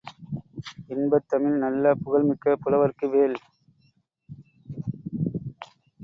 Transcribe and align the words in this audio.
இன்பத்தமிழ் 0.93 1.57
நல்ல 1.57 1.91
புகழ்மிக்க 1.95 2.55
புலவர்க்கு 2.63 3.07
வேல் 3.09 3.37